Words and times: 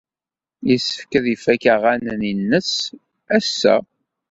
Yessefk 0.69 1.11
ad 1.17 1.25
ifak 1.33 1.63
aɣanen-nnes 1.73 2.73
ass-a. 3.37 3.75